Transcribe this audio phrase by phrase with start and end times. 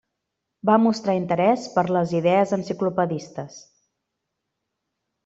[0.67, 3.63] Va mostrar interès per les idees enciclopedistes.